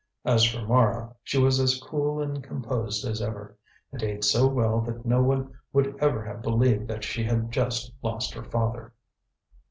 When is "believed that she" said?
6.41-7.23